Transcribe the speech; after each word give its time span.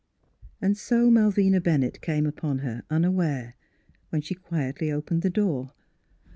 And 0.63 0.75
so 0.79 1.11
Malvina 1.11 1.61
Bennett 1.61 2.01
came 2.01 2.25
upon 2.25 2.57
her, 2.65 2.81
unaware, 2.89 3.55
when 4.09 4.23
she 4.23 4.33
quietly 4.33 4.91
opened 4.91 5.21
the 5.21 5.29
door. 5.29 5.73